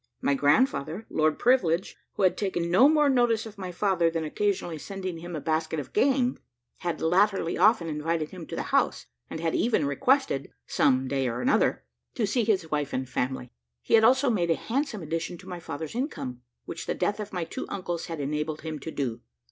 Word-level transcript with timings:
My 0.19 0.33
grandfather, 0.33 1.05
Lord 1.11 1.37
Privilege, 1.37 1.95
who 2.13 2.23
had 2.23 2.35
taken 2.35 2.71
no 2.71 2.89
more 2.89 3.07
notice 3.07 3.45
of 3.45 3.59
my 3.59 3.71
father 3.71 4.09
than 4.09 4.23
occasionally 4.23 4.79
sending 4.79 5.19
him 5.19 5.35
a 5.35 5.39
basket 5.39 5.79
of 5.79 5.93
game, 5.93 6.39
had 6.77 7.01
latterly 7.03 7.55
often 7.55 7.87
invited 7.87 8.31
him 8.31 8.47
to 8.47 8.55
the 8.55 8.63
house, 8.73 9.05
and 9.29 9.39
had 9.39 9.53
even 9.53 9.85
requested 9.85 10.49
some 10.65 11.07
day 11.07 11.29
or 11.29 11.39
another 11.39 11.83
to 12.15 12.25
see 12.25 12.43
his 12.43 12.71
wife 12.71 12.93
and 12.93 13.09
family. 13.09 13.51
He 13.83 13.93
had 13.93 14.03
also 14.03 14.31
made 14.31 14.49
a 14.49 14.55
handsome 14.55 15.03
addition 15.03 15.37
to 15.37 15.47
my 15.47 15.59
father's 15.59 15.93
income, 15.93 16.41
which 16.65 16.87
the 16.87 16.95
death 16.95 17.19
of 17.19 17.31
my 17.31 17.43
two 17.43 17.67
uncles 17.69 18.07
had 18.07 18.19
enabled 18.19 18.61
him 18.61 18.79
to 18.79 18.89
do. 18.89 19.21